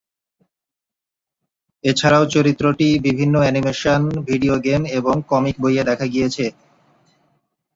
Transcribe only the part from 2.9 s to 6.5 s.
বিভিন্ন animation, video game এবং comic বইয়ে দেখা গিয়েছে।